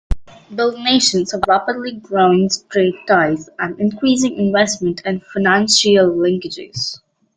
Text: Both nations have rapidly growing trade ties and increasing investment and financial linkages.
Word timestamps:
Both 0.49 0.79
nations 0.79 1.31
have 1.31 1.41
rapidly 1.47 1.91
growing 1.91 2.49
trade 2.71 2.95
ties 3.07 3.51
and 3.59 3.79
increasing 3.79 4.35
investment 4.35 4.99
and 5.05 5.23
financial 5.23 6.09
linkages. 6.15 6.99